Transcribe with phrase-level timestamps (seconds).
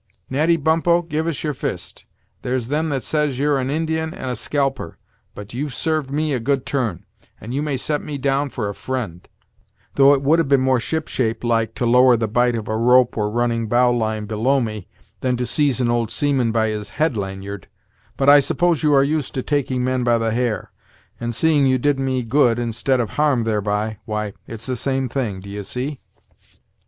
[0.31, 2.05] Natty Bumppo, give us your fist.
[2.41, 4.97] There's them that says you're an Indian, and a scalper,
[5.35, 7.05] but you've served me a good turn,
[7.39, 9.29] and you may set me down for a friend;
[9.95, 12.75] thof it would have been more ship shape like to lower the bight of a
[12.75, 14.87] rope or running bowline below me,
[15.19, 17.67] than to seize an old seaman by his head lanyard;
[18.17, 20.71] but I suppose you are used to taking men by the hair,
[21.19, 25.41] and seeing you did me good instead of harm thereby, why, it's the same thing,
[25.41, 25.99] d'ye see?"